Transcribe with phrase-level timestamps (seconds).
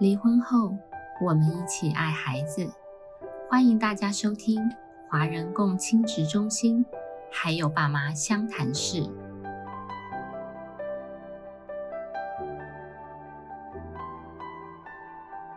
[0.00, 0.76] 离婚后，
[1.20, 2.68] 我们一起爱孩子。
[3.48, 4.60] 欢迎大家收听
[5.08, 6.84] 华人共亲职中心，
[7.30, 9.04] 还有爸妈相谈室。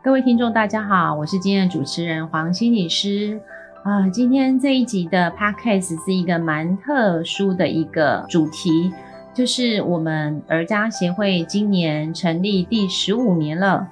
[0.00, 3.40] 各位听众，大家好，我是今天的主持人黄心理师
[3.82, 4.08] 啊。
[4.10, 8.92] 今天这一集的 podcast 是一个蛮特殊的一个主题，
[9.34, 13.88] 就是我们儿家协会今年成立第十五年了。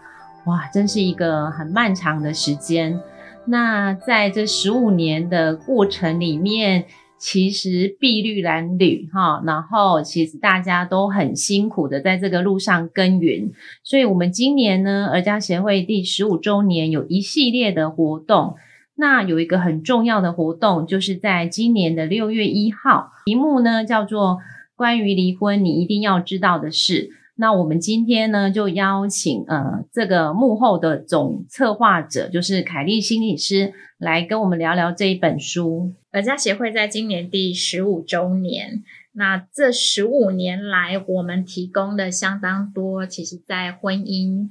[0.48, 2.98] 哇，真是一个很漫长的时间。
[3.44, 6.86] 那在这十五年的过程里面，
[7.18, 13.52] 其实碧绿蓝缕哈，然后其实大家都很辛苦的在这个路上耕耘。
[13.84, 18.54] 所以，我们今年呢，儿家协会第十五周年有一系列的活动。
[18.94, 24.38] 那有一个很重要的活动，就是在今年的六月一号，题目呢叫做
[24.74, 27.10] “关于离婚你一定要知道的事”。
[27.40, 35.92] 那我们今天呢，就邀请呃这个幕后的总策划者，就是凯丽心理师，来跟我们聊聊这一本书。
[36.14, 44.48] 耳家协会在今年第十五周年，那这十五年来，我们提供的相当多，其实在婚姻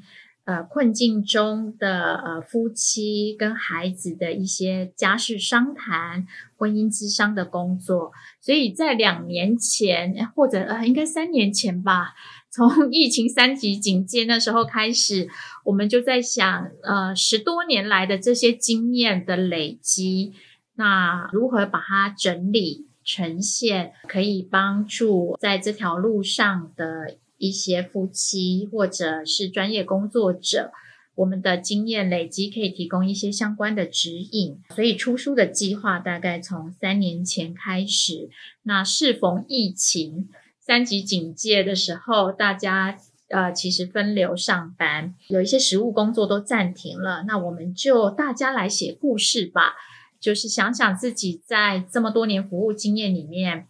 [0.48, 8.14] 呃困境中的呃夫妻跟孩子的一些家事商谈、婚姻之商的工作。
[8.40, 12.16] 所以在两年前，或者呃应该三年前吧。
[12.50, 15.28] 从 疫情三级警戒那时候开始，
[15.66, 20.34] 我们就在想，呃，十多年来的这些经验的累积，
[20.76, 30.72] 那如何把它整理呈现，可以帮助在这条路上的一些夫妻或者是专业工作者，
[31.16, 34.60] 我们的经验累积可以提供一些相关的指引。
[34.76, 38.30] 所以出书的计划大概从三年前开始，
[38.64, 40.30] 那适逢疫情。
[40.60, 42.98] 三级警戒的时候，大家
[43.30, 47.24] 呃其实分流上班，有一些实务工作都暂停了。
[47.26, 49.76] 那我们就大家来写故事吧，
[50.20, 53.68] 就是想想自己在这么多年服务经验里面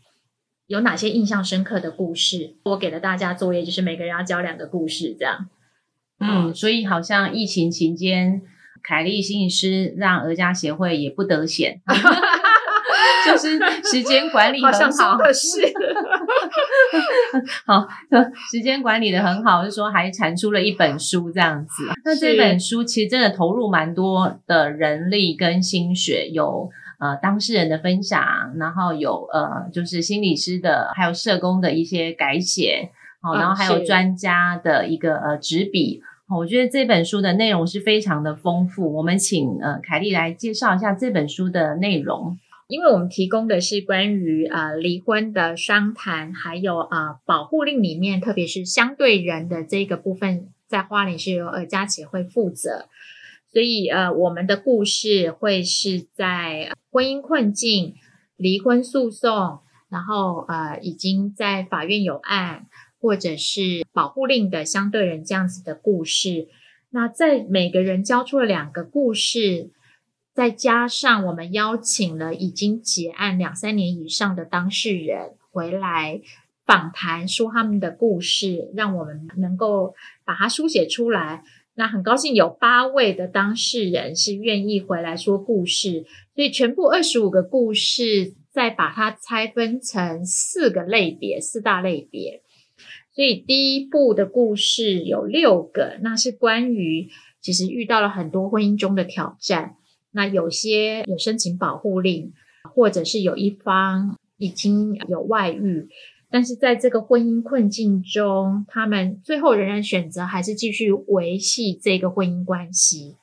[0.68, 2.56] 有哪些印象深刻的故事。
[2.64, 5.48] 我给了大家作业，就是每个人要交两个故事，这样。
[6.20, 8.42] 嗯，所以好像疫情期间，
[8.84, 11.82] 凯丽心理师让儿家协会也不得闲。
[13.26, 15.62] 就是时间管理很好，是
[17.66, 17.88] 好，
[18.50, 21.84] 时间管理的很好，就说还产出了一本书这样子。
[22.06, 26.70] 那这本书其实真的投入蛮多的人力跟心血，有
[27.00, 28.22] 呃当事人的分享，
[28.58, 32.92] 然后有呃就是心理师的，还有社工的一些改写，
[33.22, 36.02] 好，然后还有专家的一个呃执笔。
[36.30, 38.94] 我觉得这本书的内容是非常的丰富。
[38.96, 42.38] 我们请呃凯丽来介绍一下这本书的内容。
[42.68, 52.90] 因为我们提供的是关于呃离婚的商谈，还有啊保护令里面，特别是相对人的这个部分，在花莲是由呃家协会负责，
[53.58, 57.96] 所以呃我们的故事会是在婚姻困境、
[58.36, 62.68] 离婚诉讼，然后呃已经在法院有案，
[63.02, 66.48] 或者是保护令的相对人这样子的故事。
[66.92, 69.72] 那在每个人交出了两个故事。
[70.36, 76.22] 再加上我们邀请了已经结案两三年以上的当事人回来
[76.64, 81.44] 访谈，说他们的故事，让我们能够把它书写出来。
[81.80, 92.42] 那很高兴有八位的当事人是愿意回来说故事，所以全部二十五个故事，再把它拆分成四个类别，四大类别。
[93.14, 97.10] 所以第一部的故事有六个，那是关于
[97.42, 99.76] 其实遇到了很多婚姻中的挑战。
[100.10, 102.34] 那有些有申请保护令，
[102.74, 105.90] 或者是有一方已经有外遇，
[106.30, 113.16] 但是在这个婚姻困境中，他们最后仍然选择还是继续维系这个婚姻关系。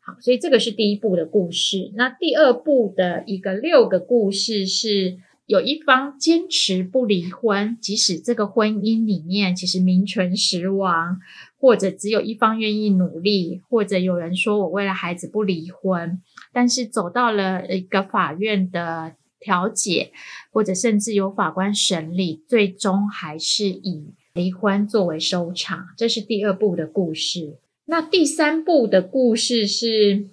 [0.00, 1.92] 好，所以这个是第一步的故事。
[1.94, 11.20] 那第二步的一个六个故事是有一方坚持不离婚，即使这个婚姻里面其实名存实亡。
[11.62, 16.20] 或者只有一方愿意努力，或者有人说我为了孩子不离婚，
[16.52, 20.12] 但是走到了一个法院的调解，
[20.50, 25.88] 或者甚至由法官审理，最终还是以离婚作为收场。
[25.96, 27.58] 这是第二部的故事。
[27.86, 30.26] 那第三部的故事是，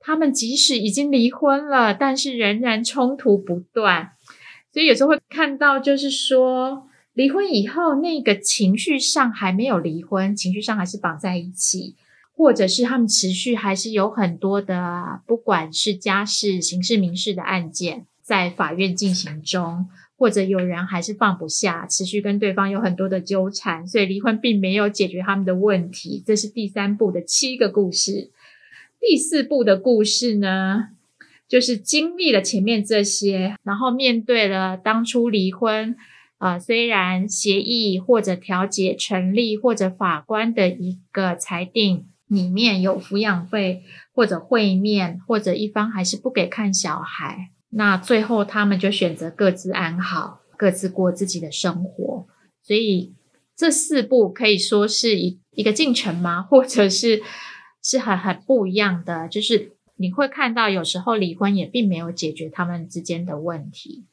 [0.00, 4.12] 他们即使已经离婚了，但是仍然冲突不断，
[4.72, 6.88] 所以有时候会看到，就是说。
[7.12, 11.94] 离婚以后，那个情绪上还没有离婚，情绪上还是绑在一起，
[12.36, 19.86] 或者是他们持续还是有很多的，不管是家事、刑事、民事的案件在法院进行中，
[20.16, 26.22] 或者有人还是放不下，持续跟对方有很多的纠缠，所以离婚并没有解决他们的问题。
[26.26, 28.30] 这是第三部的七个故事。
[28.98, 30.88] 第四部的故事呢，
[31.46, 35.94] 就是经历了前面这些，然后面对了当初离婚，
[36.38, 43.82] 呃，虽然协议或者调解成立，或者法官的一个裁定里面有抚养费
[44.14, 47.50] 或者会面，或者一方还是不给看小孩。
[47.76, 52.24] 那最后，他们就选择各自安好，各自过自己的生活。
[52.62, 53.12] 所以
[53.56, 56.40] 这四步可以说是一一个进程吗？
[56.40, 57.20] 或者是
[57.82, 59.26] 是很很不一样的？
[59.26, 64.04] 就是你会看到，有时候离婚也并没有解决他们之间的问题。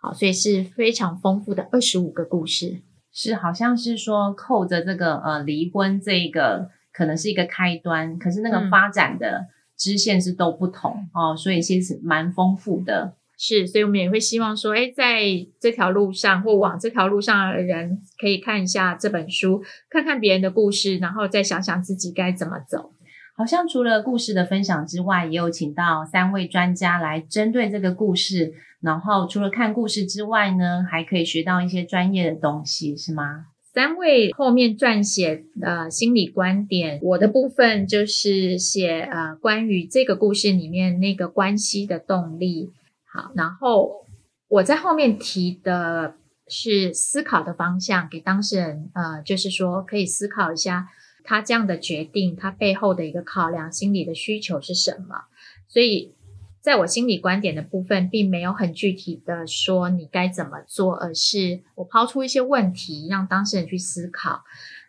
[0.00, 2.80] 好，所以是非常丰富的二十五个故事，
[3.12, 9.48] 是好像是说扣着这个呃离婚这一个可能是一个开端，可是那个发展的。
[9.76, 13.16] 支线是都不同哦，所以其实蛮丰富的。
[13.36, 15.22] 是，所以我们也会希望说，哎，在
[15.60, 19.60] 这条路上或往这条路上的人，可以看一下这本书，
[19.90, 22.92] 看看别人的故事，然后再想想自己该怎么走。
[23.36, 33.46] 好像除了故事的分享之外，也有请到三位专家来针对这个故事，然后除了看故事之外呢，还可以学到一些专业的东西，是吗？
[33.74, 42.72] 三位后面撰写的心理观点，我的部分就是写呃关于这个故事里面那个关系的动力。
[43.04, 44.06] 好，然后
[44.46, 46.14] 我在后面提的
[46.46, 50.86] 是思考的方向，给当事人呃，就是说可以思考一下
[51.24, 55.24] 他这样的决定，他背后的一个考量、心理的需求是什么。
[55.68, 56.14] 所以。
[56.64, 64.44] 在我心理观点的部分，并没有很具体的说你该怎么做，而是我抛出一些问题，让当事人去思考。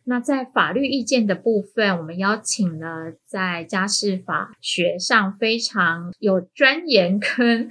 [0.05, 7.69] 那在法律意见的部分，我们邀请了在家事法学上非常有专研跟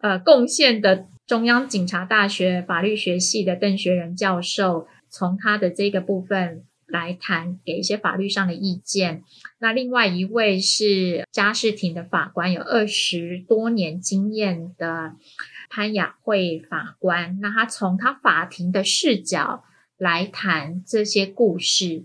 [0.00, 6.64] 呃贡献的中央警察大学法律学系的邓学仁教授，从他的这个部分。
[6.94, 9.24] 来谈给一些法律上的意见。
[9.58, 15.16] 那另外一位是家事庭的法官，有二十多年经验的
[15.68, 17.40] 潘雅慧法官。
[17.42, 19.64] 那他从他法庭的视角
[19.98, 22.04] 来谈这些故事。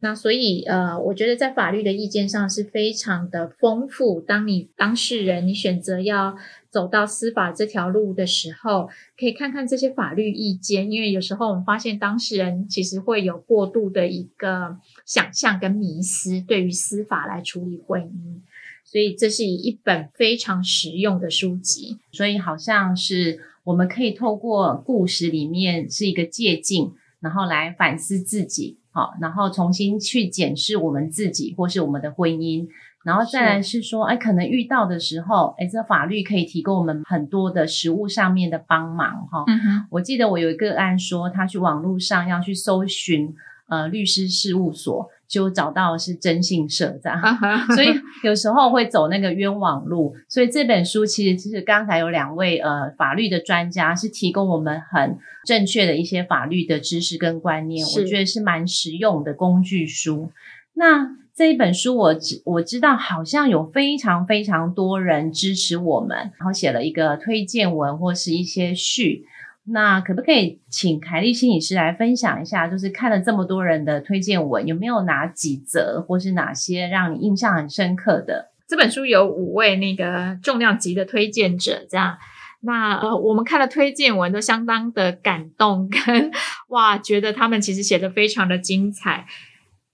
[0.00, 4.20] 那所以呃，我觉得在法律的意见上是非常的丰富。
[4.20, 6.36] 当你当事人你选择要。
[6.70, 18.42] 走到司法这条路的时候，可以看看这些法律意见，因为有时候我们发现当事人其实会有过度的一个想象跟迷思，对于司法来处理婚姻，
[18.84, 21.96] 所以这是一本非常实用的书籍。
[22.12, 32.66] 所以好像是我们可以透过故事里面是一个借鉴，然后来反思自己，好，然后重新去检视我们自己或是我们的婚姻。
[33.04, 39.44] 然后再来是说，哎，可能遇到的时候，哎，这法律可以提供我们很多的实物上面的帮忙哈。
[39.90, 43.34] 我记得我有一个案说，他去网络上要去搜寻
[43.68, 47.20] 呃律师事务所，就找到是征信社这样，
[47.74, 47.88] 所以
[48.24, 50.14] 有时候会走那个冤枉路。
[50.28, 60.30] 所以这本书其实就是刚才有两位呃法律的专家是提供我们很正确的一些法律的知识跟观念，我觉得是蛮实用的工具书。
[60.74, 69.24] 那这一本书，我知我知道好像有非常非常多人支持我们，然后写了一个推荐文或是一些序。
[69.70, 72.66] 那可不可以请凯丽心理师来分享一下？
[72.66, 78.50] 就是看了这么多人的推荐文，有没有哪几则或是哪些让你印象很深刻的？
[78.66, 82.18] 这本书有五位那个重量级的推荐者，这样。
[82.60, 86.30] 那呃，我们看了推荐文都相当的感动，跟
[86.68, 89.26] 哇，觉得他们其实写的非常的精彩。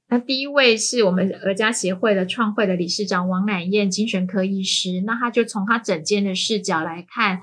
[0.09, 7.41] 那第一位是我们儿家协会的创会的理事长王乃燕精神科医师，那他就从他整间的视角来看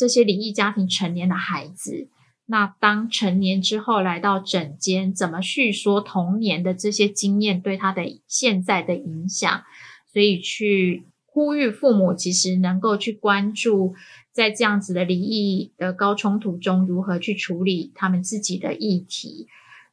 [0.00, 2.08] 这些离异家庭成年的孩子，
[2.46, 9.62] 那当成年之后来到诊间，怎么叙说童年的这些经验对他的现在的影响，
[10.10, 13.94] 所以去呼吁父母其实能够去关注
[14.32, 19.48] 在这样子的离异的高冲突中如何去处理他们自己的议题。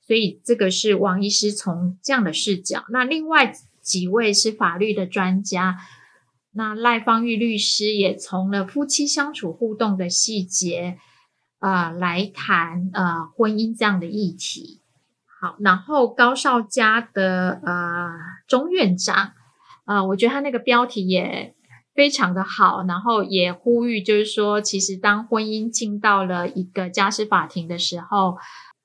[0.08, 5.76] 所以这个是王医师从这样的视角，那另外几位是法律的专家，
[6.58, 10.98] 那赖芳玉律师也从了夫妻相处互动的细节，
[11.60, 14.82] 呃，来谈呃婚姻这样的议题。
[15.40, 18.10] 好，然后高少佳的呃
[18.48, 19.34] 钟院长，
[19.86, 21.54] 呃，我觉得他那个标题也
[21.94, 28.38] 非常的好，然后也呼吁就是说，其实当婚姻进到了一个家事法庭的时候。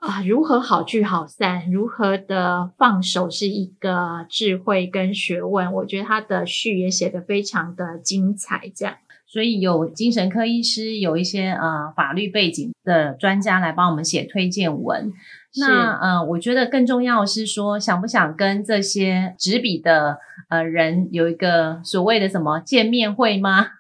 [0.03, 1.71] 啊，如何好聚好散？
[1.71, 5.73] 如何的放手是一个智慧跟学问。
[5.73, 8.63] 我觉得他的序也写得非常的精彩。
[8.75, 8.97] 这样，
[9.29, 15.13] 所以有精神科医师，有一些呃法律背景的专家来帮我们写推荐文。
[15.61, 20.19] 那呃，我觉得更重要是说，想不想跟这些执笔的
[20.49, 23.69] 呃人有一个所谓的什么见面会吗？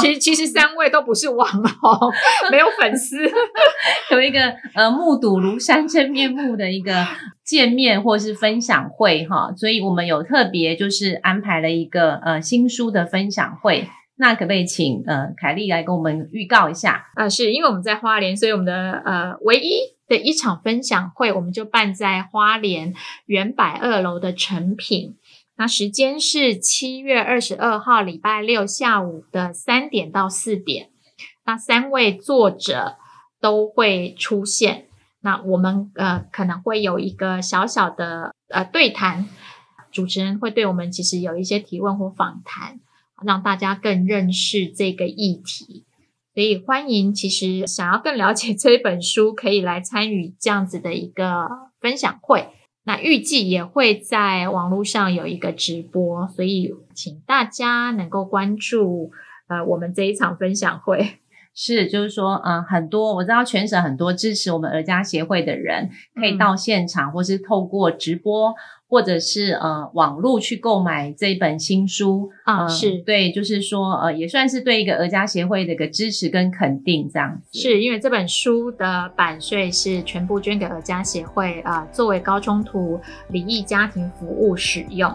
[0.00, 2.12] 其实其实三位都不是网红，
[2.50, 3.16] 没有粉丝，
[4.12, 4.40] 有一个
[4.74, 7.06] 呃目睹庐山真面目的一个
[7.44, 17.06] 见面或是分享会哈，所以我们有特别就是安排了一个呃新书的分享会，那可不可以请呃凯丽来跟我们预告一下？
[17.14, 22.92] 啊，是因为我们在花莲，所以我们的呃唯一的一场分享会，我们就办在花莲
[23.26, 25.16] 原百二楼的成品。
[25.58, 30.90] 那时间是七月二十二号礼拜六下午的三点到四点，
[31.46, 32.96] 那三位作者
[33.40, 34.86] 都会出现。
[35.20, 39.28] 那我们呃可能会有一个小小的呃对谈，
[39.90, 42.78] 主持人会对我们其实有一些提问或访谈，
[43.24, 45.84] 让大家更认识这个议题。
[46.34, 51.48] 所以欢迎，其实想要更了解这本书，可以来参与这样子的一个
[51.80, 52.50] 分享会。
[52.86, 59.10] 那预计也会在网络上有一个直播，所以请大家能够关注
[59.48, 61.18] 呃我们这一场分享会。
[61.56, 68.54] 是，就是说，嗯，很多我知道全省很多支持我们儿家协会的人，可以到现场，或是透过直播。
[68.88, 77.58] 或者是呃网络去购买这本新书啊，是对，就是说呃也算是对一个儿家协会的一个支持跟肯定这样子。
[77.58, 85.12] 是因为这本书的版税是全部捐给儿家协会啊，作为高冲突离异家庭服务使用。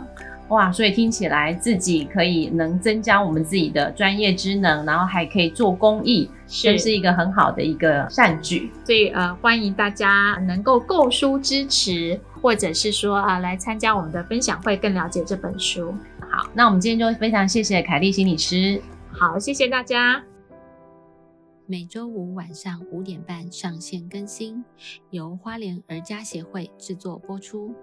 [0.52, 8.72] 哇，所以听起来自己可以能增加我们自己的专业知能，然后还可以做公益，这是一个很好的一个善举。
[8.86, 12.18] 所以呃欢迎大家能够购书支持。
[12.42, 15.94] 或者是说啊，来参加我们的分享会，更了解这本书。
[16.32, 18.82] 好，那我们今天就非常谢谢凯丽心理师。
[19.12, 20.24] 好，谢谢大家。
[21.68, 24.66] 每周五晚上五点半上线更新，
[25.12, 27.76] 由花莲儿家协会制作播出。